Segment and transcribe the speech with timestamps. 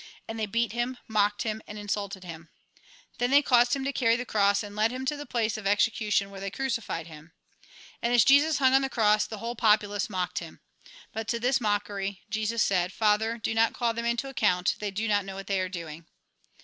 [0.27, 2.49] And they beat him, mocked him, and insulted him.
[3.19, 5.65] Then they caused him to carry the cross, and led him to the place of
[5.65, 7.33] execu tion, where they crucified him.
[8.01, 10.59] And as Jesus hung on the cross, the whole populace mocked him.
[11.13, 13.37] But to this mockery Jesus answered:" Father!
[13.37, 16.07] do not call them to account; they do not know what they are doing."